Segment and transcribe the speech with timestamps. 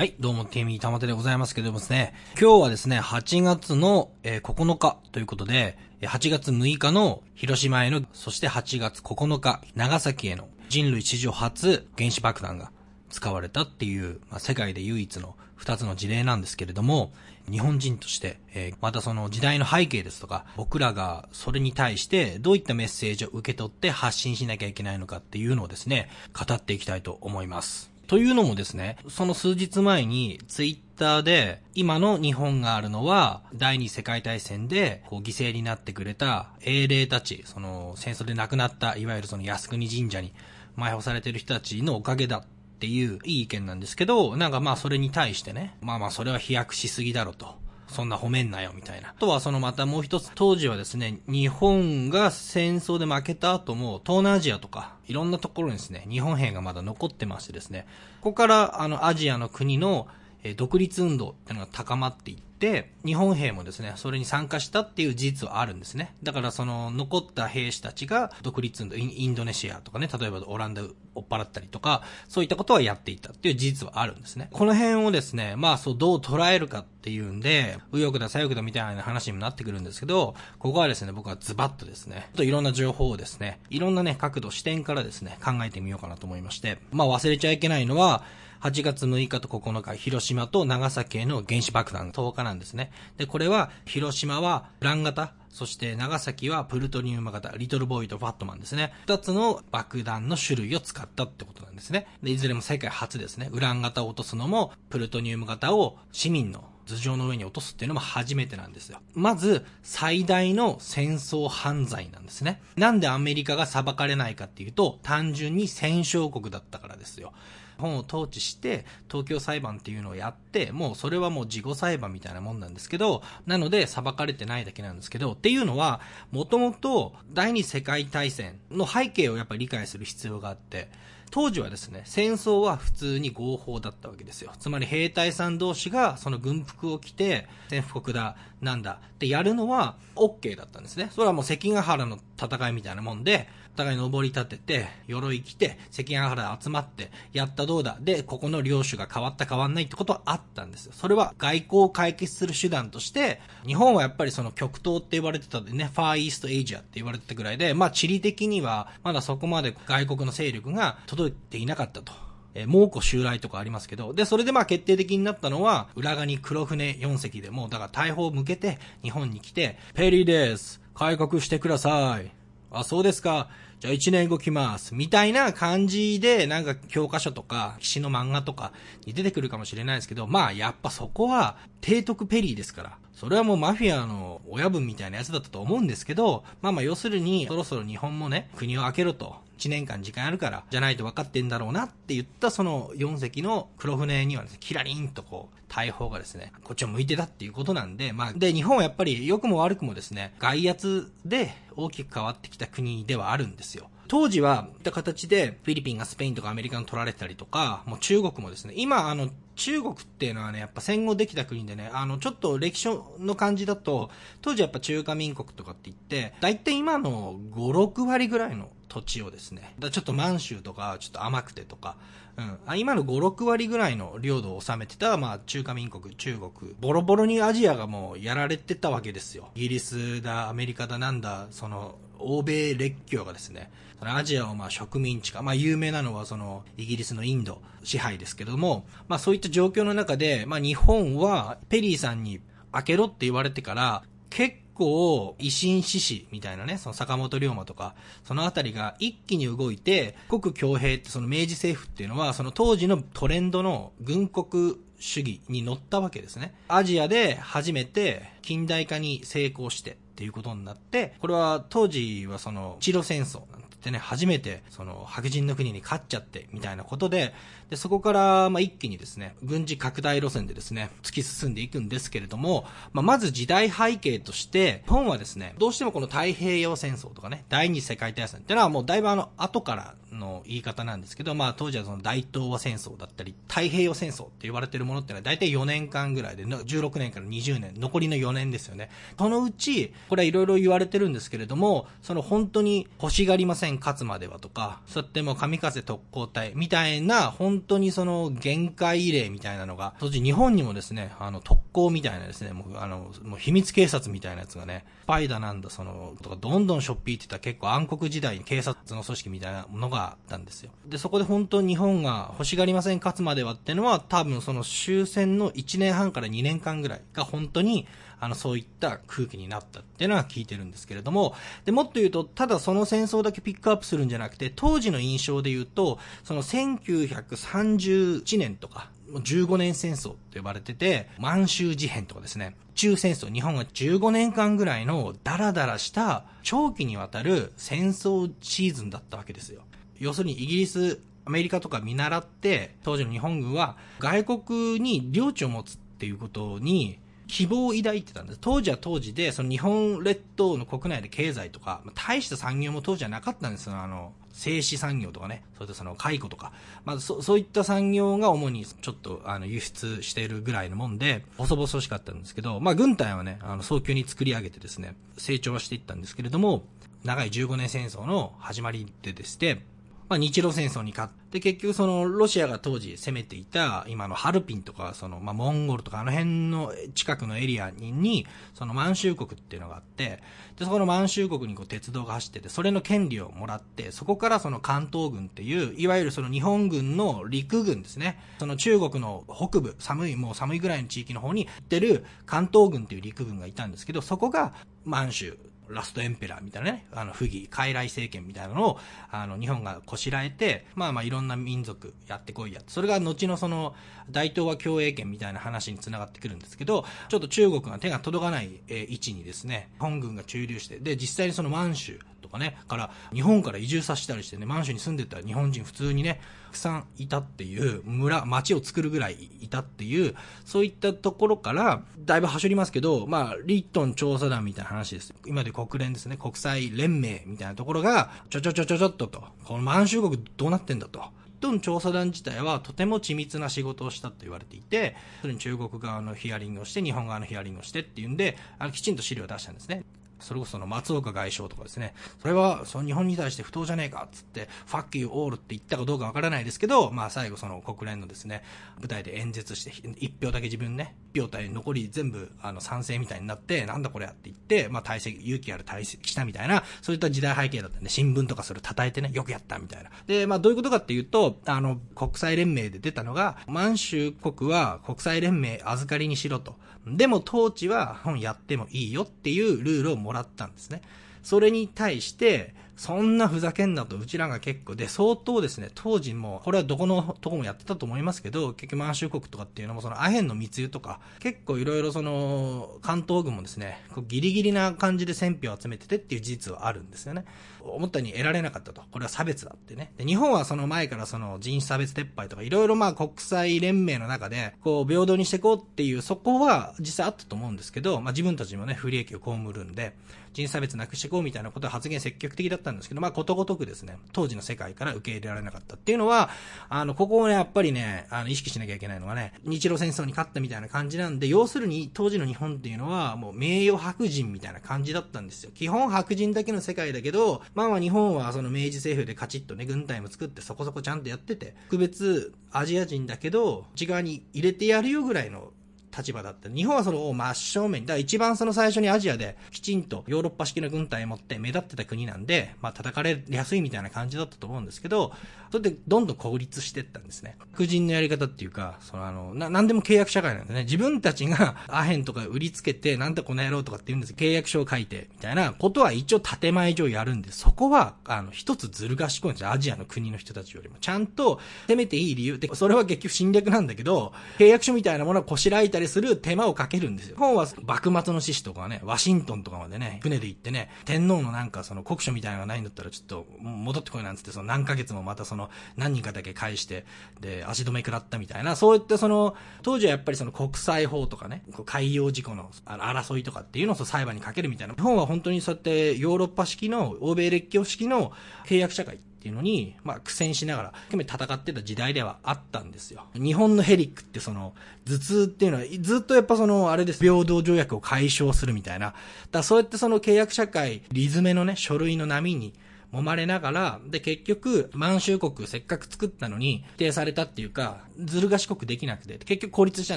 [0.00, 12.72] はい、どうも、テミーたまてでございますけどもですね、今日はですね、8月の、えー9日ということで、8月6日の広島への、そして8月9日、長崎への人類史上初原子爆弾が
[13.10, 17.12] 使われたっていう、まあ、世界で唯一の2つの事例なんですけれども、
[17.50, 27.89] 日本人として、えーまたその時代の背景ですとか、僕らがそれに対してどういったメッセージを受け取って発信しなきゃいけないのかっていうのをですね、語っていきたいと思います。
[28.10, 40.34] というのもですね、その数日前にツイッターで今の日本があるのは第二次世界大戦でこう犠牲になってくれた英霊たち、その戦争で亡くなったいわゆるその靖国神社に
[40.76, 42.44] 埋葬されてる人たちのおかげだっ
[42.80, 47.60] ていういい意見なんですけど、なんかまあそれに対してね、まあまあそれは飛躍しすぎだろと。
[47.90, 49.10] そんな褒めんなよみたいな。
[49.10, 57.86] あとはそのまたもう一つ、当時はですね、日本が戦争で負けた後も、東南アジアとか、いろんなところにですね、日本兵がまだ残ってましてですね、
[58.20, 60.06] ここからあのアジアの国の
[60.42, 66.14] え独立運動っていうのが高まっていって、日本兵もですね、それに参加したっていう事実はあるんですね。
[66.22, 70.82] だからその残った兵士たちが独立運動、インドネシアとかね、例えばオランダ
[71.14, 74.48] 追っ払ったりとか、そういったことはやっていたっていう事実はあるんですね。
[74.52, 88.22] この辺をですね、まあそうどう捉えるかっていうんで、右翼だ左翼だみたいな話にもなってくるんですけど、ここはですね、僕はズバッとですね、といろんな情報をですね、いろんなね、角度、視点からですね、考えてみようかなと思いまして、まあ忘れちゃいけないのは、
[88.60, 92.92] 8月6日と9日、広島と長崎への原子爆弾10日なんですね。
[93.16, 98.92] で、これは、広島はウラン型、そして長崎はプルトニウム型、リトルボーイとファットマンですね。
[99.06, 102.06] 二つの爆弾の種類を使ったってことなんですね。
[102.22, 103.48] で、いずれも世界初ですね。
[103.52, 108.98] ウラン型を落とすのも、プルトニウム型を市民の頭上の上に落とすっていうのも初めてなんですよ。
[109.14, 112.60] まず、最大の戦争犯罪なんですね。
[112.76, 117.32] なんでアメリカが裁かれないかっていうと、単純に戦勝国だったからですよ。
[117.80, 130.88] 本を統治して、東京裁判っていうのをやって、もうそれはもう事後裁判みたいなもんなんですけど、なので裁かれてないだけなんですけど、っていうのは、もともと第二次世界大戦の背景をやっぱり理解する必要があって、
[131.30, 134.52] 当時はですね、戦争は普通に合法だったわけですよ。
[134.58, 141.10] つまり兵隊さん同士がその軍服を着て、戦布国だ、なんだってやるのは OK だったんですね。
[141.12, 147.96] それはもう関ヶ原の戦いみたいなもんで、お互い登り立てて、鎧着て、関ヶ原集まって、やったどうだ。
[148.00, 150.92] で、ここの領主が変わった変わんないってことはあったんですよ。
[150.94, 162.29] それは外交を解決する手段として、日本はやっぱりその極東って言われてたんでね、ファーイーストエイジアって言われてたぐらいで、まあ地理的にはまだそこまで外国の勢力が届いていなかったと。
[162.54, 170.80] えー猛虎襲来とかありますけど、で、それでまあ決定的になったのは、裏側に黒船4隻でもう、だから大砲を向けて日本に来て、ペリーです。
[170.94, 172.30] 開国してください。
[172.70, 173.48] あ、そうですか。
[173.80, 174.94] じゃあ1年後来ます。
[174.94, 178.72] みたいな感じで、なんか教科書とか、騎士の漫画とか
[179.06, 182.98] に出てくるかもしれないですけど、まあやっぱそこは、提督ペリーですから。
[183.14, 189.36] それはもうマフィアの親分みたいなやつだったと思うんですけど、まあまあ要するに、そろそろ日本もね、国を開けろと。
[189.60, 203.88] 1年間時間あるから、じゃないと分かってんだろうなって言ったその4隻の黒船にはですね、キラリンとこう、大砲がですね、こっちを向いてたっていうことなんで、まあ、で、日本はやっぱり良くも悪くもですね、外圧で大きく変わってきた国ではあるんですよ。
[204.08, 212.88] 当時は、いった形で、フィリピンがスペインとかアメリカに取られたりとか、もう中国もですね、今、あの、中国っていうのはね、やっぱ戦後できた国でね、あの、ちょっと歴史
[213.20, 214.10] の感じだと、
[214.42, 221.96] 当時やっぱ中華民国とかって言って、だいたい今の5、6割ぐらいの土地をですね、だちょっと満州とか、ちょっと甘くてとか、
[222.36, 229.50] うん、あ今の5、6割ぐらいの領土を治めてた、まあ、中華民国、中国、ボロボロにアジアがもうやられてたわけですよ。
[229.54, 242.40] イギリスだ、アメリカだ、なんだ、その、欧米列強がですね、そのアジアをまあ植民地化、まあ有名なのはそのイギリスのインド支配ですけども、まあそういった状況の中で、まあ日本はペリーさんに
[242.72, 247.94] 開けろって言われてから、結構維新志士みたいなね、その坂本龍馬とか、
[248.24, 256.54] そのあたりが一気に動いて、国強兵ってその明治政府っていうのは、その当時のトレンドの軍国主義に乗ったわけですね。
[256.68, 263.42] アジアで初めて近代化に成功してっていうことになって、これは当時はその、チロ戦争
[263.82, 267.32] でね、初めてその白人の国に勝っちゃってみたいなことで、
[267.70, 288.90] で、そこからま一気にですね、軍事拡大路線でですね、突き進んでいくんですけれども、まあまず時代背景として、日本はですね、どうしてもこの太平洋戦争とかね、第二次世界大戦っていうのはもうだいぶあの後からの言い方なんですけど、まあ当時はその大東亜戦争だったり、太平洋戦争って言われてるものってのは大体4年間ぐらいで、16年から20年、残りの4年ですよね。
[289.18, 310.70] そのうち、これはいろいろ言われてるんですけれども、その本当に欲しがりません、勝つまではとか、そうやってもう神風特攻隊みたいな、本当にその限界異例みたいなのが、当時日本にもですね、あの特攻みたいなですね、もうあの、もう秘密警察みたいなやつがね、スパイだなんだ、その、とかどんどんしょっぴーってた結構暗黒時代に警察の組織みたいなものがあったんですよ。
[310.86, 317.86] で、そこで本当に日本が欲しがりません勝つまではってのは多分その終戦の1年半から2年間ぐらいが本当に
[318.20, 321.34] あの、そういった空気になったっていうのは聞いてるんですけれども、
[321.64, 339.62] で、もっと言うと、ただその戦争だけピックアップするんじゃなくて、当時の印象で言うと、その1931年とか、15年戦争って呼ばれてて、満州事変とかですね、中戦争、日本が15年間ぐらいのダラダラした長期にわたる戦争シーズンだったわけですよ。
[340.00, 346.98] 要するにイギリス、アメリカとか見習って、当時の日本軍は外国に領地を持つっていうことに
[347.28, 348.38] 希望を抱いてたんです。
[348.40, 353.76] 当時は当時で、その日本列島の国内で経済とか、まあ大した産業も当時はなかったんですよ。
[353.76, 356.52] あの、製紙産業とかね、それとその介護とか、
[356.84, 366.64] まあそそういった産業が主にちょっとあの輸出しているぐらいのもんで、細々しかったんですけど、まあ軍隊はね、あの早急に作り上げてですね、成長はしていったんですけれども、
[367.04, 369.64] 長い15年戦争の始まりでですね、
[370.10, 380.20] まあ、日露戦争に勝って、結局その、ロシアが当時攻めていた、今のハルピンとか、その、まあ、モンゴルとか、あの辺の近くのエリアに、その満州国っていうのがあって、
[380.58, 388.18] で、そこの満州国にこう鉄道が走ってて、それの権利をもらって、そこからその関東軍っていう、いわゆるその日本軍の陸軍ですね。
[388.40, 394.54] その中国の北部、寒い、もう寒いぐらいの地域の方に行ってる関東軍っていう陸軍がいたんですけど、そこが
[394.84, 395.38] 満州
[395.70, 398.78] ラストエンペラーみたいなね、あの、不義、傀儡政権みたいなのを、
[399.10, 402.60] あの、日本がこしらえて、まあまあいろんな民族やってこいや。
[402.66, 403.74] それが後のその、
[404.10, 425.14] 大東亜共栄圏みたいな話に繋がってくるんですけど、ちょっと中国が手が届かない、え、位置にですね、本軍が駐留して、で、実際にその満州かね、から日本から移住させたりしてね、満州に住んでた日本人普通にね、たくさんいたっていう村、町を作るぐらいいたっていう、そういったところから、だいぶ走りますけど、まあ、リットン調査団みたいな話です。
[425.26, 431.02] 今で国連ですね、国際連盟みたいなところが、ちょちょちょちょちょっとと、この満州国どうなってんだと。
[431.40, 439.84] トン調査団自体はとても緻密な仕事をしたと言われていて、それに中国側のヒアリングをして、日本側のヒアリングをしてっていうんで、あのきちんと資料を出したんですね。
[440.20, 448.42] それこそその松岡外相とかですね、それはその日本に対して不当じゃねえかっつって、ファッキーオールって言ったかどうかわからないですけど、まあ最後その国連のですね、
[448.78, 459.90] 舞台で演説して、一票だけ自分ね、一票対残り全部あの賛成みたいになって、なんだこれやって言って、まあ体制、勇気ある体制したみたいな、そういった時代背景だったんで、新聞とかそれを叩いてね、よくやったみたいな。
[460.06, 466.56] で、まあどういうことかっていうと、あの、国際連盟で出たのが、満州国は国際連盟預かりにしろと。
[466.96, 470.82] でも統治は本やってもいいよっていうルールをもらったんですね。
[471.22, 487.26] それに対して、そんなふざけんなとうちらが結構で、相当ですね、当時も、これはどこのとこもやってたと思いますけど、結局満州国とかっていうのもそのアヘンの密輸とか、結構いろいろその、関東軍もですね、ギリギリな感じで戦費を集めててっていう事実はあるんですよね。
[487.64, 488.82] 思ったに得られなかったと。
[488.90, 489.92] これは差別だってね。
[489.96, 499.94] で、日本はその前からその人種差別撤廃とか、いろいろまあ国際連盟の中で、こう平等にしていこうっていう、そこは実際あったと思うんですけど、まあ自分たちもね、不利益を被るんで、
[500.32, 506.30] 人種差別なくしていこうみたいなことは発言積極的だったんですけど、まあことごとくですね、当時の世界から受け入れられなかったっていうのは、
[506.68, 515.50] あの、ここをね、やっぱりね、あの、意識しなきゃいけないのがね、日露戦争に勝ったみたいな感じなんで、要するに当時の日本っていうのは、もう名誉白人みたいな感じだったんですよ。
[515.52, 525.52] 基本白人だけの世界だけど、まあまあ日本はその明治政府でカチッとね、軍隊も作ってそこそこちゃんとやってて、特別アジア人だけど、内側に入れてやるよぐらいの
[525.96, 526.48] 立場だった。
[526.48, 535.12] 日本はその真正面、だから一番その最初にアジアできちんとヨーロッパ式の軍隊を持って目立ってた国なんで、まあ叩かれやすいみたいな感じだったと思うんですけど、
[535.50, 537.36] それでどんどん孤立していったんですね。
[537.52, 540.62] 白人のやり方っていうか、そのあの、な、なんでも契約社会なんでね。
[540.62, 549.50] 自分たちが アヘンとか売りつけて、なんだこの野郎とかって言うんです契約書を書いて、みたいなことは一応建前上やるんで、そこは、あの、一つずる賢いんですよ。
[549.50, 550.76] アジアの国の人たちよりも。
[550.80, 557.16] ちゃんと、攻めていい理由で、それは結局侵略なんだけど、契約書みたいなものをこしらえたりする手間をかけるんですよ。
[557.18, 566.84] 本は幕末の志士とかね、ワシントンとかまでね、船で行ってね、天皇のなんかその国書みたいなのがないんだったらちょっと戻ってこいなんつって、その何ヶ月もまたその何人かだけ返して、
[567.20, 574.74] で、足止め食らったみたいな、そういったその、当時はやっぱりその国際法とかね、海洋事故の争いとかっていうのを裁判にかけるみたいな。
[574.74, 578.12] 日本は本当にそうやってヨーロッパ式の、欧米列強式の
[578.46, 583.04] 契約社会っていうのに、まあ苦戦しながら、懸命戦ってた時代ではあったんですよ。
[583.14, 584.54] 日本のヘリックってその、
[584.86, 588.94] 頭痛っていうのは、ずっとやっぱその、あれです、平等条約を解消するみたいな。
[589.30, 592.54] だそうやってその契約社会、リズメのね、書類の波に、
[592.92, 599.96] 揉まれながら、で、結局、満州国せっかく作ったのに、否定されたっていうか、ずる賢くできなくて、結局孤立した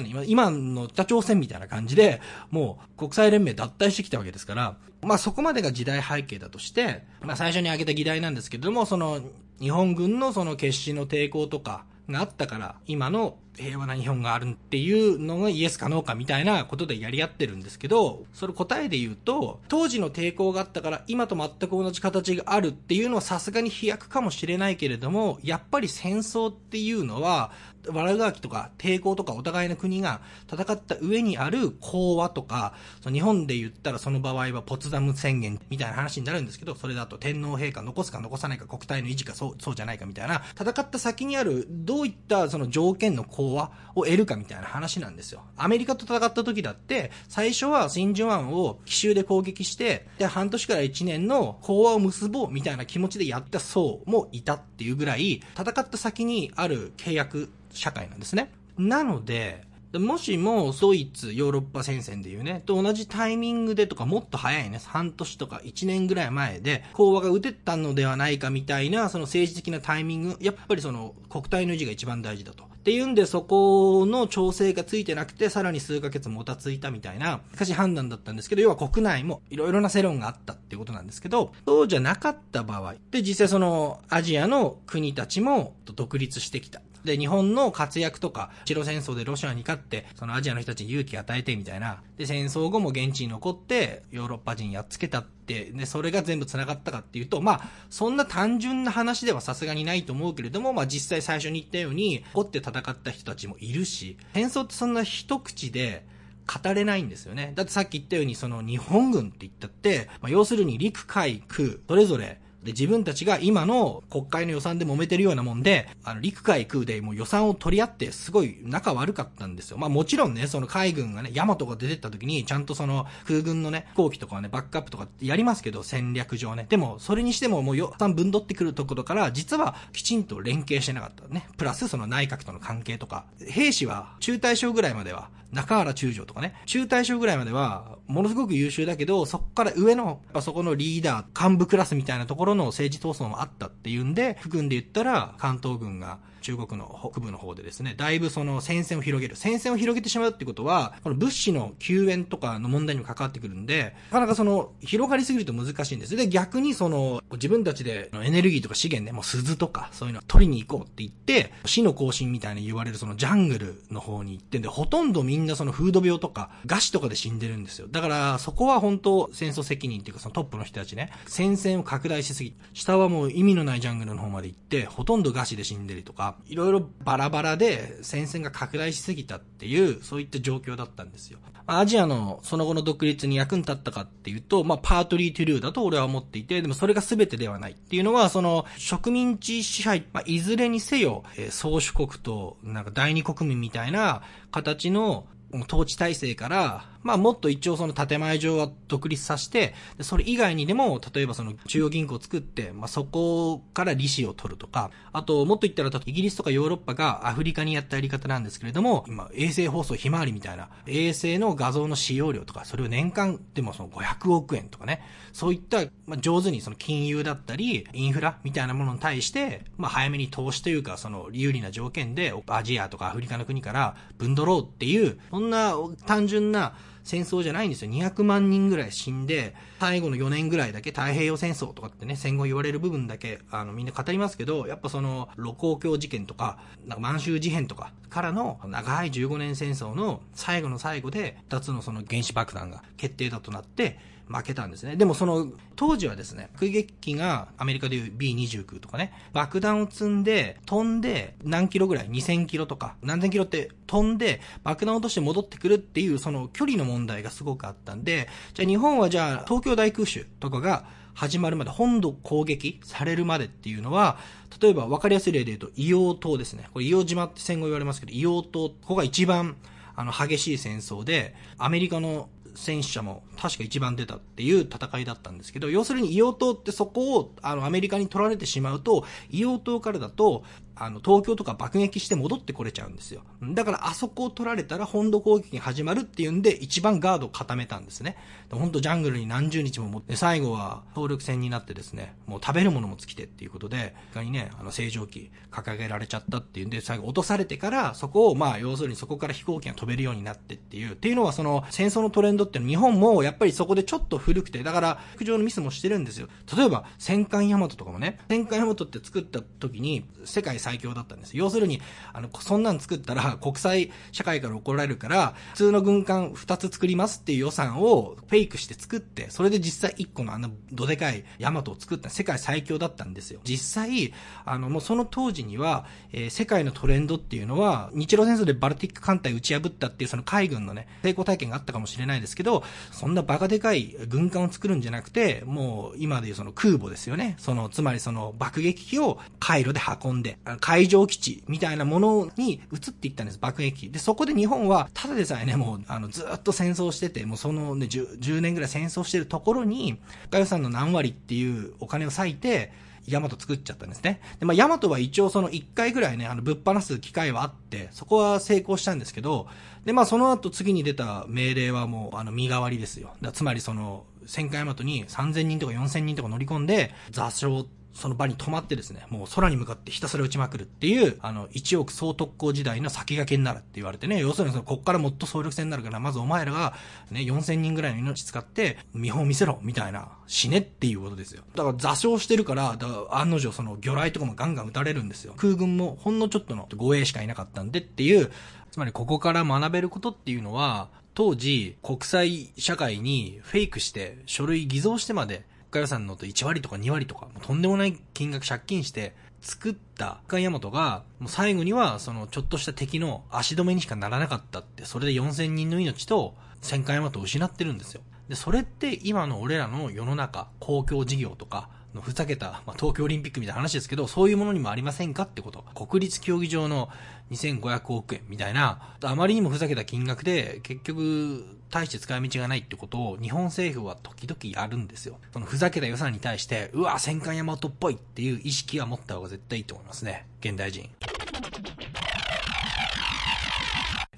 [0.00, 2.20] の今、今の北朝鮮みたいな感じで、
[2.50, 9.20] もう国際連盟脱退してきたわけですから、まあそこまでが時代背景だとして、まあ最初に挙げた議題なんですけれども、その、
[9.60, 27.52] 日本軍のその決死の抵抗とか、があったから、今の平和な日本があるっていうのがイエスかノーかみたいなことでやり合ってるんですけど、それ答えで言うと、当時の抵抗があったから今と全く同じ形があるっていうのはさすがに飛躍かもしれないけれども、やっぱり戦争っていうのは、
[27.90, 45.42] 悪ガキとか抵抗とかお互いの国が戦った上にある講和とか、日本で言ったらその場合はポツダム宣言みたいな話になるんですけど、それだと天皇陛下残すか残さないか国体の維持かそうそうじゃないかみたいな、戦った先にあるどういったその条件の講講和を得るかみたいな話なんですよ。
[45.56, 58.50] アメリカと戦った時だって、最初は真珠湾を奇襲で攻撃して、で、半年から1年の講和を結ぼうみたいな気持ちでやった層もいたっていうぐらい、戦った先にある契約社会なんですね。
[58.78, 59.62] なので、
[59.98, 72.73] もしもドイツ、ヨーロッパ戦線でいうね、と同じタイミングでとかもっと早いね、半年とか1年ぐらい前で、講和が打てたのではないかみたいな、その政治的なタイミング、やっぱりその国体の維持が一番大事だと。
[72.84, 86.82] っていうんで、そこの調整がついてなくて、さらに数ヶ月もたついたみたいな、しかし判断だったんですけど、要は国内もいろいろな世論があったっていうことなんですけど、そうじゃなかった場合、で、実際そのアジアの国たちも独立してきた。
[87.04, 92.02] で、日本の活躍とか、チロ戦争でロシアに勝って、そのアジアの人たちに勇気与えてみたいな。
[92.16, 106.06] で、戦争後も現地に残って、ヨーロッパ人やっつけたって、で、それが全部繋がったかっていうと、まあ、そんな単純な話ではさすがにないと思うけれども、まあ実際最初に言ったように、怒って戦った人たちもいるし、戦争ってそんな一口で、
[106.46, 107.52] 語れないんですよね。
[107.54, 119.78] だってさっき言ったように、その日本軍って言ったって、まあ、要するに陸海空、それぞれで、自分たちが今の国会の予算で揉めてるようなもんで、あの、陸海空でもう予算を取り合って、すごい仲悪かったんですよ。
[119.78, 126.66] まあもちろんね、その海軍がね、ヤマトが出てった時に、ちゃんとその空軍のね、飛行機とかね、バックアップとかやりますけど、戦略上ね。
[126.68, 131.46] でも、それにしてももう予算分取ってくるところから、実はきちんと連携してなかったね。
[131.56, 133.24] プラスその内閣との関係とか。
[133.46, 149.34] 兵士は中大将ぐらいまでは、中原中将とかね、中大将ぐらいまでは、ものすごく優秀だけど、そこから上の、やっぱそこのリーダー、幹部クラスみたいなところの政治闘争もあったっていうんで、軍で言ったら、関東軍が中国の北部の方でですね、だいぶその戦線を広げる。
[149.34, 156.14] 戦線を広げてしまうってことは、この物資の救援とかの問題にも関わってくるんで、なかなかその、広がりすぎると難しいんです。
[156.16, 167.86] で、逆にその、自分たちでエネルギーとか資源ね、もう鈴とか、そういうの取りに行こうって言って、死の行進みたいに言われるそのジャングルの方に行ってんで、ほとんどみんなそのフード病とか、餓死とかで死んでるんですよ。
[167.90, 181.38] だから、そこは本当戦争責任っていうかそのトップの人たちね、戦線を拡大しすぎ、下はもう意味のないジャングルの方まで行って、ほとんど餓死で死んでるとか、いろいろバラバラで戦線が拡大しすぎたっていう、そういった状況だったんですよ。
[181.66, 195.26] アジアのその後の独立に役に立ったかっていうと、まあ、パートリートゥルーだと俺は思っていて、でもそれが全てではないっていうのは、その植民地支配、まあ、いずれにせよ、えー、宗主国と、なんか第二国民みたいな形の
[195.66, 215.02] 統治体制から、まあもっと一応その建前上は独立させて、それ以外にでも、例えばその中央銀行を作って、まあそこから利子を取るとか、あともっと言ったら、イギリスとかヨーロッパがアフリカにやったやり方なんですけれども、今衛星放送ひまわりみたいな、衛星の画像の使用量とか、それを年間でもその500億円とかね、
[215.34, 225.74] そういった、まあ上手にその金融だったり、インフラみたいなものに対して、まあ早めに投資というか、その有利な条件でアジアとかアフリカの国から分取ろうっていう、そんな
[226.06, 227.90] 単純な戦争じゃないんですよ。
[227.90, 244.96] 200万人ぐらい死んで、最後の4年ぐらいだけ太平洋戦争とかってね、戦後言われる部分だけ、あの、みんな語りますけど、やっぱその、露光橋事件とか、なんか満州事変とかからの長い15年戦争の最後の最後で、2つのその原子爆弾が決定だとなって、負けたんですね。
[244.96, 264.18] でもその、当時はですね、空撃機がアメリカでいう B29 とかね、爆弾を積んで、飛んで、何キロぐらい ?2000 キロとか、何千キロって飛んで、爆弾落として戻ってくるっていう、その距離の問題がすごくあったんで、じゃあ日本はじゃあ、東京大空襲とかが、始まるまで、本土攻撃されるまでっていうのは、
[264.60, 266.68] 例えば分かりやすい例で言うと、硫黄島ですね。
[266.74, 269.56] これ硫黄島って戦後言われますけど、硫黄島、ここが一番、
[269.96, 280.44] あの、激しい戦争で、アメリカの戦死者も確か一番出たっていう戦いだったんですけど、要するに硫黄島ってそこをあのアメリカに取られてしまうと、硫黄島からだと
[280.76, 283.22] あの、東京とか爆撃して戻ってこれちゃうんですよ。
[283.42, 288.16] だからあそこを取られたら本土攻撃が始まるっていうんで一番ガードを固めたんですね。
[288.50, 306.28] ほんとジャングルに何十日も持って、最後は総力戦になってですね、もう食べるものも尽きてっていうことで、他にね、あの、正常期掲げられちゃったっていうんで、最後落とされてから、そこを、まあ、要するにそこから飛行機が飛べるようになってっていう、っていうのはその、戦争のトレンドっていうの日本もやっぱりそこでちょっと古くて、だから、陸上のミスもしてるんですよ。
[306.56, 311.36] 例えば、戦艦ヤマトとかもね、戦艦ヤマトって作った時に、世界最強だったんです。
[311.36, 311.80] 要するに、
[312.12, 323.40] あの、そんなん作ったら国際社会から怒られるから、普通の軍艦2つ作りますっていう予算をフェイクして作って、それで実際1個のあのどでかいヤマトを作った世界最強だったんですよ。
[323.44, 324.12] 実際、
[324.44, 337.36] あの、もうその当時には、えー、世界のトレンドっていうのは、日露戦争でバルティック艦隊打ち破ったっていうその海軍のね、成功体験があったかもしれないですけど、そんなバカでかい軍艦を作るんじゃなくて、もう今でいうその空母ですよね。
[337.38, 343.90] その、つまりその爆撃機を海路で運んで、海上基地みたいなものに移っていったんです、爆撃。
[343.90, 352.72] で、そこで日本は、ただでさえね、もう、あの、ずっと戦争してて、もうそのね10、10年ぐらい戦争してるところに、国家予算の何割っていうお金を割いて、
[353.06, 354.20] ヤマト作っちゃったんですね。
[354.40, 359.46] で、まあ、ヤマトは一応その1回ぐらいね、あの、ぶっ放す機会はあって、そこは成功したんですけど、
[359.84, 363.14] で、まあ、その後次に出た命令はもう、あの、身代わりですよ。
[363.20, 376.74] だつまりその、戦艦ヤマトに3000人とか4000人とか乗り込んで、座礁その場に止まってですね、もう空に向かってひたすら撃ちまくるっていう、あの、一億総特攻時代の先駆けになるって言われてね、要するにその、こっからもっと総力戦になるから、まずお前らが、
[377.10, 381.44] ね、4000人ぐらいの命使って、見本見せろ、みたいな、死ねっていうことですよ。
[381.54, 385.34] だから座礁してるから、だから案の定その、魚雷とかもガンガン撃たれるんですよ。
[385.36, 388.30] 空軍もほんのちょっとの護衛しかいなかったんでっていう、
[388.72, 408.00] つまりここから学べることっていうのは、当時、国際社会にフェイクして書類偽造してまで家予算のと1割とか2割とか、もうとんでもない金額借金して、作った赤ヤマトが、もう最後には、その、ちょっとした敵の足止めにしかならなかったって、それで4000人の命と、戦艦ヤマトを失ってるんですよ。
[408.28, 415.64] で、それって今の俺らの世の中、公共事業とか、のふざけた、まあ、東京オリンピックみたいな話ですけど、そういうものにもありませんかってこと。
[415.74, 416.88] 国立競技場の
[417.30, 425.18] 2500億円みたいな、あまりにもふざけた金額で、結局、大して使い道がないってことを日本政府は時々やるんですよ。
[425.32, 430.26] そのふざけた予算に対して、うわ、戦艦大和っぽいっていう意識は持った方が絶対いいと思いますね。
[430.40, 430.88] 現代人。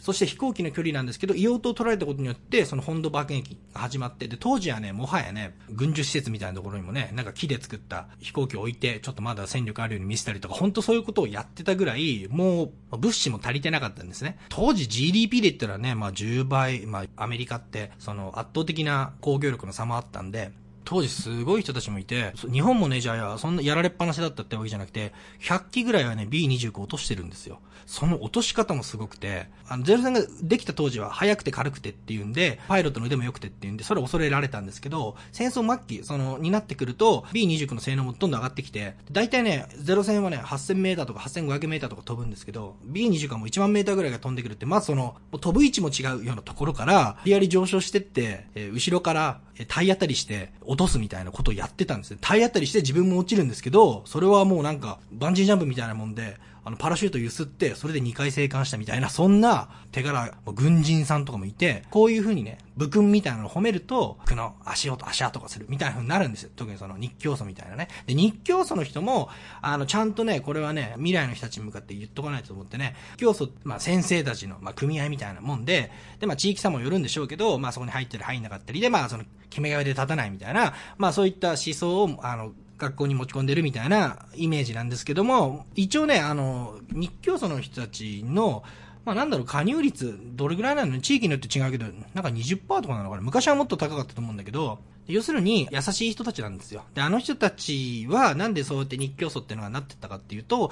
[0.07, 14.38] そして飛行機の距離なんですけど、硫黄島を取られたことによって、その本土爆撃が始まって、で、当時はね、もはやね、軍需施設みたいなところにもね、なんか木で作った飛行機を置いて、ちょっとまだ戦力あるように見せたりとか、本当そういうことをやってたぐらい、もう、物資も足りてなかったんですね。
[14.49, 20.53] 当時 GDP で言ったらね、まあ10倍、まあアメリカって、その圧倒的な工業力の差もあったんで、
[20.87, 27.59] 当時すごい人たちもいて、日本もね、じゃあ、そんなやられっぱなしだったってわけじゃなくて、100機ぐらいはね、B29 落としてるんですよ。
[27.87, 52.19] その落とし方もすごくて、あの、ゼロ戦ができた当時は速くて軽くてっていうんで、パイロットの腕も良くてっていうんで、それ恐れられたんですけど、戦争末期、その、になってくると、B29 の性能もどんどん上がってきて、大体ね、ゼロ戦はね、8000メーターとか8500メーターとか飛ぶんですけど、B29 はもう1万メーターぐらいが飛んでくるって、まずその、飛ぶ位置も違うようなところから、リアリ上昇してって、えー、後ろから、え体当たりして落とすみたいなことをやってたんですね。
[52.21, 56.37] 体当たりして自分も落ちるんですけど、それはもうなんか、バンジージャンプみたいなもんで、
[56.67, 66.51] あの、パラシュート揺すって、それで2回生還したみたいな、そんな手柄、軍人さんとかもいて、こういう風にね、武君みたいなのを褒めると、僕の足音、足跡がするみたいな風になるんですよ。
[66.57, 67.87] 特にその日教祖みたいなね。
[68.09, 69.29] で、日教祖の人も、
[69.63, 88.62] あの、ちゃんとね、これはね、未来の人たちに向かって言っとかないと思ってね、教祖、まあ、先生たちの、まあ、組合みたいなもんで、で、まあ、地域差もよるんでしょうけど、まあ、そこに入ったり入んなかったりで、まあ、その、決め顔で立たないみたいな、まあ、そういった思想を、あの、学校に持ち込んでるみたいなイメージなんですけども、一応ね、あの、日教祖の人たちの、
[89.05, 91.01] まあなんだろう、加入率、どれぐらいなの？
[91.01, 93.23] 地域によって違うけど、なんか20%とかなのかな？
[93.23, 96.85] 昔はもっと高かったと思うんだけど、要するに、優しい人たちなんですよ。
[96.95, 100.71] で、あの人たちは、なんでそうやって日教祖っていうのがなってったかっていうと、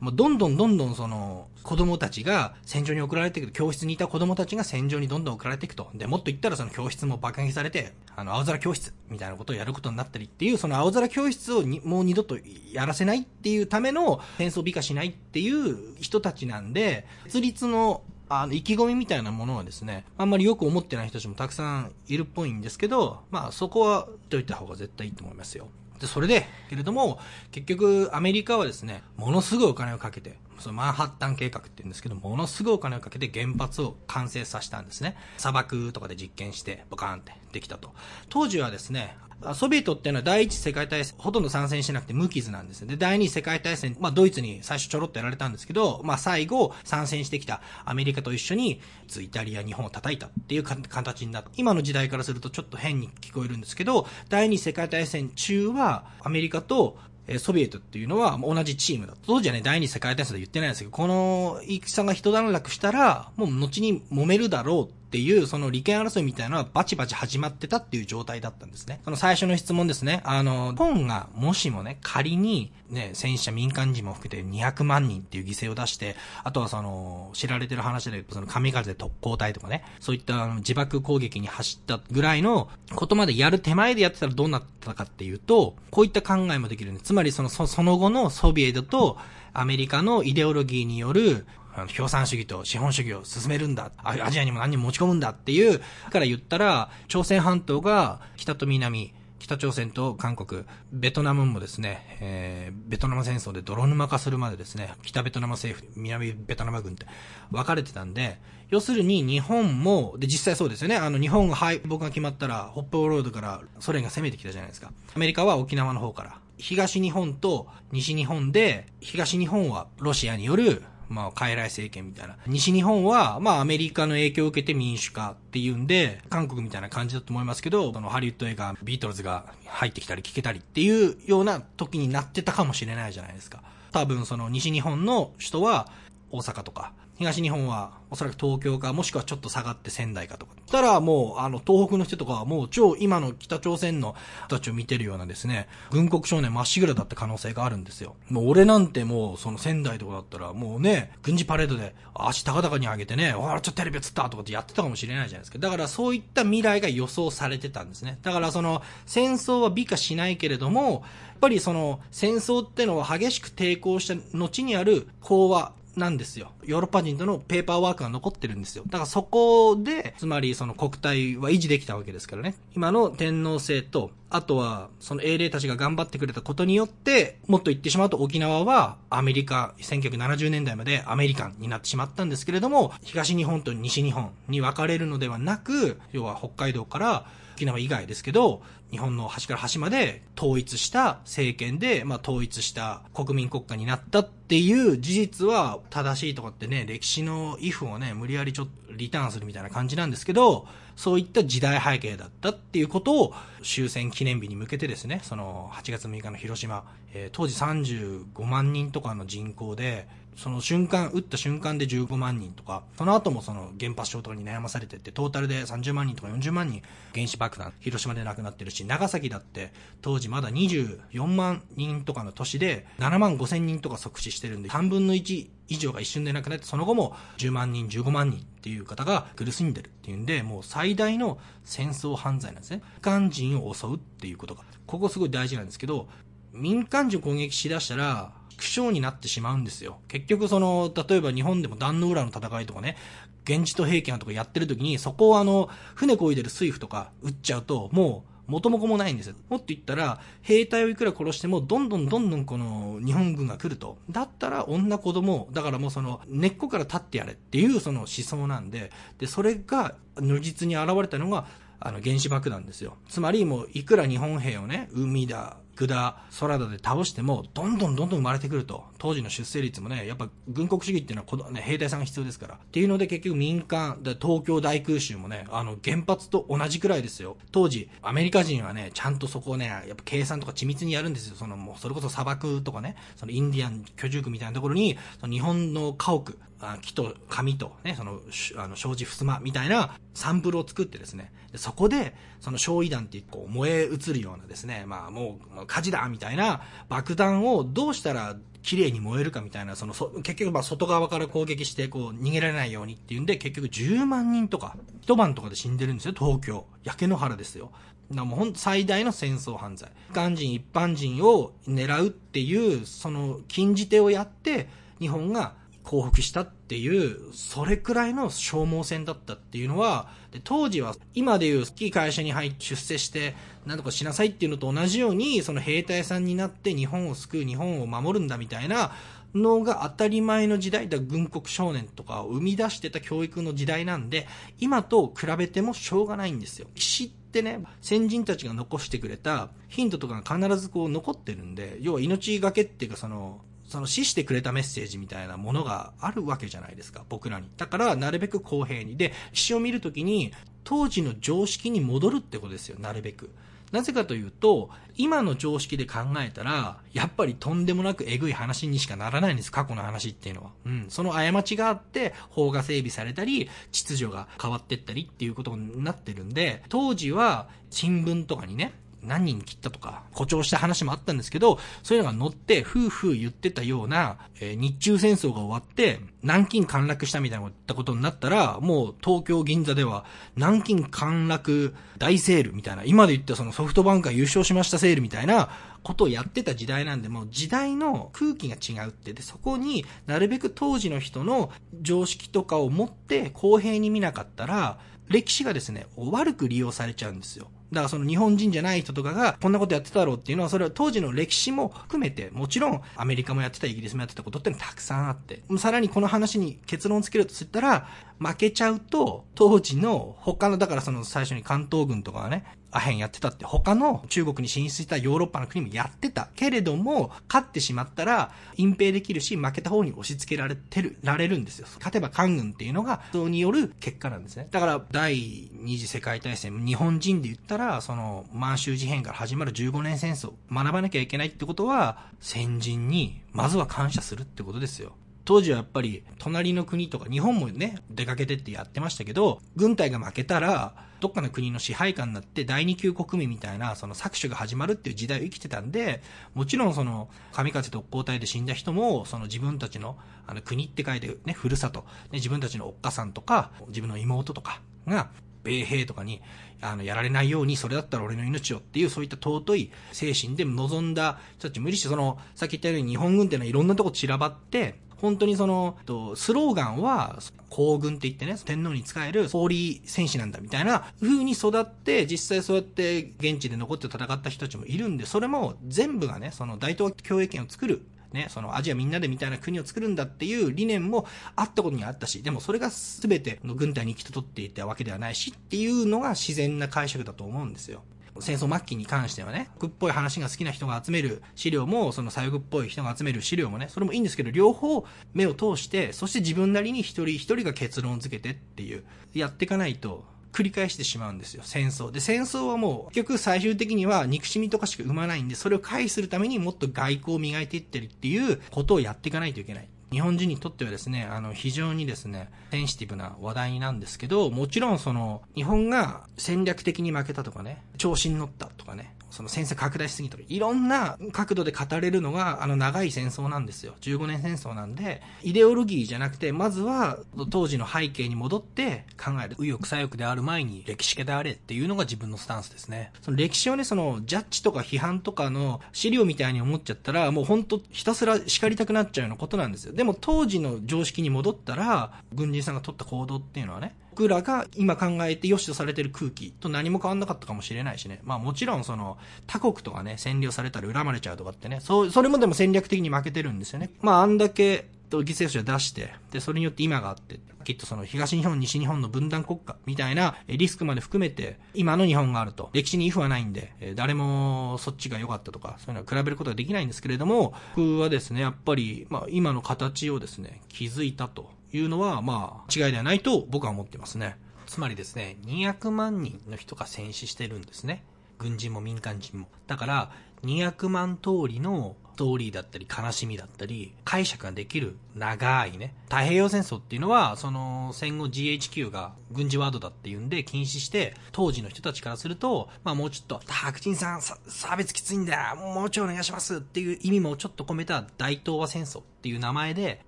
[0.00, 5.90] もうどんどんどんどんその、子供たちが戦場に送られていく、教室にいた子供たちが戦場にどんどん送られていくと。
[5.94, 12.38] で、もっと言ったらその教室も爆撃されて、あの、青空教室みたいなことをやることになったりっていう、その青空教室をもう二度と
[12.72, 25.68] やらせないっていうための戦争美化しないっていう人たちなんで、設立のあの、意気込みみたいなものはですね、あんまりよく思ってない人たちもたくさんいるっぽいんですけど、まあそこはといた方が絶対いいと思いますよ。
[26.00, 27.18] で、それで、けれども、
[27.52, 35.16] 結局、アメリカはですね、ものすごいお金をかけて、そのマンハッタン計画って言うんですけど、ものすごいお金をかけて原発を完成させたんですね。
[35.38, 37.94] 砂漠とかで実験して、ボカーンってできたと。
[38.28, 39.16] 当時はですね、
[39.54, 48.80] ソビエトっていうのは第一次世界大戦、ほとんど参戦しなくて無傷なんですで、第二次世界大戦、まあドイツに最初ちょろっとやられたんですけど、まあ最後参戦してきたアメリカと一緒に、
[49.20, 51.50] イタリア、日本を叩いたっていう形になった。
[51.56, 56.96] 今の時代からするとちょっと変に聞こえるんですけど、第二次世界大戦中はアメリカと
[57.38, 69.00] ソビエトっていうのは同じチームだ当時はね、第二次世界大戦で言ってないんですけど、この戦が一段落したら、もう後に揉めるだろうっていう、その利権争いみたいなのはバチバチ始まってたっていう状態だったんですね。
[69.02, 70.20] その最初の質問ですね。
[70.24, 87.06] あの、日本がもしもね、仮にね、戦死者民間人も含めて200万人っていう犠牲を出して、あとはその、知られてる話で、その神風特攻隊とかね、そういったあの自爆攻撃に走ったぐらいのことまでやる手前でやってたらどうなったかっていうと、こういった考えもできるんです。
[87.06, 89.16] つまりその、その後のソビエトと
[89.54, 91.46] アメリカのイデオロギーによる、
[91.94, 93.92] 共産主義と資本主義を進めるんだ。
[94.02, 107.06] アジアにも何にも持ち込むんだっていう、から言ったら、朝鮮半島が北と南、北朝鮮と韓国、ベトナムもですね、えー、ベトナム戦争で泥沼化するまでですね、北ベトナム政府、南ベトナム軍って
[107.50, 114.90] 分かれてたんで、要するに日本も、で、実際そうですよね、あの日本が敗北が決まったら、北方ロードからソ連が攻めてきたじゃないですか。
[115.14, 116.38] アメリカは沖縄の方から。
[116.58, 122.36] 東日本と西日本で、東日本はロシアによるまあ、傀儡政権みたいな。
[122.46, 133.62] 西日本は、まあ、アメリカの影響を受けて民主化っていうんで、韓国みたいな感じだと思いますけど、そのハリウッド映画、ビートルズが入ってきたり聞けたりっていうような時になってたかもしれないじゃないですか。
[133.92, 135.88] 多分その西日本の人は
[136.30, 140.54] 大阪とか、東日本はおそらく東京か、もしくはちょっと下がって仙台かとか。
[140.70, 144.14] たらもう、あの、東北の人とかはもう超今の北朝鮮の
[144.46, 148.16] 人たちを見てるようなですね、軍国少年まっしぐらだった可能性があるんですよ。
[148.28, 155.58] もう俺なんてもう、その仙台とかだったら、もうね、軍事パレードで足高々に上げてね、わあ、ちょっとテレビ映ったとかってやってたかもしれないじゃないですか。
[155.58, 158.18] だからそういった未来が予想されてたんですね。
[158.22, 160.98] だからその、戦争は美化しないけれども、や
[161.36, 166.52] っぱりその、戦争ってのは激しく抵抗した後にある講和なんですよ。
[166.64, 168.84] ヨーロッパ人とのペーパーワークが残ってるんですよ。
[168.86, 172.54] だからそこで、つまりその国体は維持できたわけですからね。
[172.74, 216.82] 今の天皇制と、あとはその英霊たちが頑張ってくれたことによって、もっと言ってしまうと沖縄はアメリカ、1970年代までアメリカンになってしまったんですけれども、東日本と西日本に分かれるのではなく、要は北海道から沖縄以外ですけど、日本の端から端まで統一した政権で、まあ統一した国民国家になったっていう事実は正しいとかってね、歴史のイフをね、無理やりちょっとリターンするみたいな感じなんですけど、そういった時代背景だったっていうことを終戦記念日に向けてですね、その8月6日の広島、えー、当時35万人とかの人口で、その瞬間、撃った瞬間で15万人とか、その後もその原発症とかに悩まされてって、トータルで30万人とか40万人
[217.14, 219.72] 原子爆弾、広島で亡くなってるし、長崎だって
[220.02, 232.82] 当時まだ24万人とかの都市で7万5千人とか即死してるんで、3分の1以上が一瞬で亡くなって、その後も10万人、15万人っていう方が苦しんでるっていうんで、もう最大の戦争犯罪なんですね。
[232.92, 234.64] 民間人を襲うっていうことが。
[234.86, 236.08] ここすごい大事なんですけど、
[236.52, 239.98] 民間人を攻撃しだしたら、苦笑になってしまうんですよ。
[240.08, 242.96] 結局その、例えば日本でも壇の浦の戦いとかね、
[243.44, 249.34] 現地と兵器とかやってる時に、そこをあの、船漕いでる水夫とか撃っちゃうと、もう、元も子もないんですよ。
[249.48, 253.98] もっと言ったら、兵隊をいくら殺しても、どんどんどんどんこの日本軍が来ると。
[254.10, 261.46] だったら女子供、だからもうその根っこから立ってやれっていうその思想なんで、で、それが如実に現れたのが、
[261.78, 262.96] あの原子爆弾ですよ。
[263.08, 268.84] つまりもういくら日本兵をね、海だ、グダ、空だで倒しても、どんどんどんどん生まれてくると。
[268.98, 272.54] 当時の出生率もね、やっぱ軍国主義っていうのはこの、ね、兵隊さんが必要ですから。
[272.54, 277.36] っていうので結局民間、東京大空襲もね、あの原発と同じくらいですよ。
[277.52, 281.36] 当時、アメリカ人はね、ちゃんとそこをね、やっぱ計算とか緻密にやるんですよ。
[281.36, 288.20] そのもう、それこそ砂漠とかね、そのインディアン居住区みたいなところに、その日本の家屋、あ木と紙とね、その、
[288.56, 306.66] あの、障子襖みたいなサンプルを作ってですね、でそこで、その焼夷弾ってこう燃え移るようなですね、まあもう火事だみたいな爆弾をどうしたら綺麗に燃えるかみたいな、そのそ、結局まあ外側から攻撃してこう逃げられないようにっていうんで、結局10万人とか、一晩とかで死んでるんですよ、東京。
[306.84, 307.70] 焼け野原ですよ。
[308.12, 309.90] だもう本最大の戦争犯罪。
[310.10, 315.54] 一般人一般人を狙うっていう、その禁じ手をやって、日本が
[315.86, 328.90] 降伏したっていう、それくらいの消耗戦だったっていうのは、で当時は今でいう大きい会社に入って出世して、なんとかしなさいっていうのと同じように、その兵隊さんになって日本を救う、日本を守るんだみたいな
[329.32, 334.26] のが当たり前の時代だ、軍国少年とかを生み出してた教育の時代なんで、
[334.58, 336.66] 今と比べてもしょうがないんですよ。
[336.74, 347.48] 知ってね、先人たちが残してくれたヒントとかが必ずこう残ってるんで、要は命がけっていうかその、その死してくれたメッセージみたいなものがあるわけじゃないですか、僕らに。
[347.56, 348.96] だから、なるべく公平に。
[348.96, 350.32] で、死を見るときに、
[350.64, 353.30] 当時の常識に戻るってことですよ、なるべく。
[353.72, 360.50] なぜかというと、今の常識で考えたら、やっぱりとんでもなくえぐい話にしかならないんです、過去の話っていうのは。
[360.64, 360.86] うん。
[360.88, 368.72] その過ちがあって、法が整備されたり、秩序が変わってったりっていうことになってるんで、当時は新聞とかにね、
[369.06, 385.48] 何人切ったとか、誇張した話もあったんですけど、そういうのが載って、夫婦言ってたような、えー、日中戦争が終わって、南京陥落したみたいなことになったら、もう東京銀座では、南京陥落大セールみたいな、今で言ったそのソフトバンクが優勝しましたセールみたいな
[385.82, 397.48] ことをやってた時代なんで、もう時代の空気が違うって、で、そこになるべく当時の人の常識とかを持って公平に見なかったら、歴史がですね、悪く利用されちゃうんですよ。
[397.72, 405.42] だからその日本人じゃない人とかがこんなことやってたろうっていうのはそれは当時の歴史も含めてもちろんアメリカもやってたイギリスもやってたことってのたくさんあって。
[405.58, 412.44] さらにこの話に結論つけるとすったら負けちゃうと当時の他のだからその最初に関東軍とかがね
[412.76, 416.28] アヘンやってたって他の中国に進出したヨーロッパの国もやってた。
[416.36, 421.66] けれども、勝ってしまったら隠蔽できるし、負けた方に押し付けられてる、られるんですよ。
[421.76, 424.48] 勝てば官軍っていうのが、そによる結果なんですね。
[424.50, 434.92] だから、第二次世界大戦、日本人で言ったら、その、満州事変から始まる15年戦争、学ばなきゃいけないってことは、先人に、まずは感謝するってことですよ。
[435.26, 446.00] 当時はやっぱり隣の国とか日本もね、出かけてってやってましたけど、軍隊が負けたら、どっかの国の支配下になって第二級国民みたいなその搾取が始まるっていう時代を生きてたんで、
[446.34, 455.10] もちろんその神風特攻隊で死んだ人も、その自分たちのあの国って書いてね、ふるさと、ね、自分たちのおっかさんとか、自分の妹とかが、
[455.42, 456.22] 米兵とかに、
[456.60, 465.76] あの、やられないように、それだったら俺の命をっていう、そういった尊い精神で臨んだ人たち無理して、その、さっき言ったように日本軍っていうのはいろんなとこ散らばって、本当にその、
[466.14, 487.82] スローガンは、皇軍って言ってね、天皇に仕える総理戦士なんだみたいな風に育って、実際そうやって現地で残って戦った人たちもいるんで、それも全部がね、その大東亜共栄圏を作るね、そのアジアみんなでみたいな国を作るんだっていう理念もあったことにあったし、でもそれが全ての軍隊に行き届っていたわけではないしっていうのが自然な解釈だと思うんですよ。
[488.20, 501.90] 戦争末期に関してはね、国っぽい話が好きな人が集める資料も、その左翼っぽい人が集める資料もね、それもいいんですけど、両方目を通して、そして自分なりに一人一人が結論付けてっていう、やっていかないと、繰り返してしまうんですよ、戦争。
[501.90, 509.68] で、戦争はもう、結局最終的には憎しみとかしか生まないんで、それを回避するためにもっと外交を磨いていってるっていうことをやっていかないといけない。
[509.96, 523.74] 日本人にとってはですね、あの、非常にですね、センシティブな話題なんですけど、もちろんその、日本が戦略的に負けたとかね、調子に乗ったとかね、その戦争拡大しすぎとか、いろんな角度で語れるのが、あの長い戦争なんですよ。
[523.80, 526.98] 15年戦争なんで、イデオロギーじゃなくて、まずは
[527.30, 529.36] 当時の背景に戻って考える。
[529.38, 532.92] 右翼左翼である前に歴史家であれっていうのが自分のスタンスですね。
[533.02, 539.72] その歴史をね、そのジャッジとか批判とかの資料みたいに思っちゃったら、もうほんとひたすら叱りたくなっちゃうようなことなんですよ。
[539.72, 548.00] でも当時の常識に戻ったら、軍人さんが取った行動っていうのはね、僕らが今考えて良しとされてる空気と何も変わんなかったかもしれないしね。
[548.04, 553.70] まあもちろんその、他国とかね、占領されたら恨まれちゃうとかってね、そう、それもでも戦略的に負けてるんですよね。
[553.80, 562.50] まああんだけ、と犠牲者出して、で、それによって今があって、きっとその東日本、西日本の分断国家みたいなリスクまで含めて、今の日本があると。
[562.52, 574.16] 歴史に if はないんで、誰もそっちが良かったとか、そういうのは比べることができないんですけれども、僕はですね、やっぱり、まあ今の形をですね、気づいたというのは、まあ違いではないと僕は思ってますね。
[574.46, 577.84] つまりですね、200万人の人が戦死してるんですね。
[578.18, 579.28] 軍人も民間人も。
[579.46, 579.90] だから、
[580.22, 585.74] 200万通りのストーリーだったり悲しみだったり解釈ができる長いね。
[585.84, 599.80] 太平洋戦争っていうのはその戦後 GHQ が軍事ワードだっていうんで禁止して当時の人たちからするとまあもうちょっと白人さん差別きついんだもうちょいお願いしますっていう意味もちょっと込めた大東亜戦争っていう名前で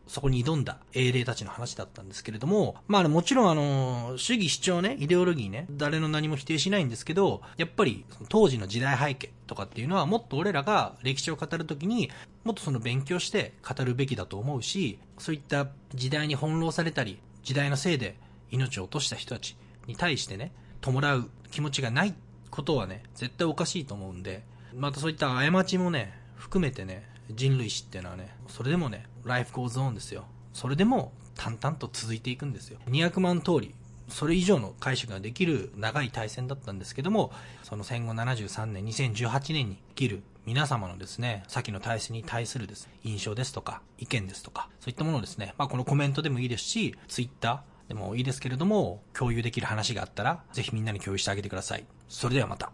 [0.06, 12.10] そこに挑んだ英霊たちの話だったんですけれどもまあもちろんあの主義主張ねイデオロギーね誰の何も否定しないんですけどやっぱり当時の時代背景とかっていうのはもっと俺らが歴史を語るときに
[12.44, 18.16] もっとその勉強して語るべきだと思うし、そういった時代に翻弄されたり、時代のせいで
[18.50, 19.56] 命を落とした人たち
[19.86, 22.14] に対してね、弔う気持ちがない
[22.50, 30.24] ことはね、絶対おかしいと思うんで、またそういった過ちもね、含めてね、人類史っていうのはね、それでもね、life goes on ですよ。
[30.52, 32.78] それでも淡々と続いていくんですよ。
[32.88, 33.74] 200万通り、
[34.08, 51.86] それ以上の解釈ができる長い大戦だったんですけども、その戦後73年、2018年に生きる皆様のですね、先の大戦に対するです、印象ですとか、意見ですとか、そういったものをですね、まあこのコメントでもいいですし、ツイッターでもいいですけれども、共有できる話があったら、ぜひみんなに共有してあげてください。
[52.08, 52.72] それではまた。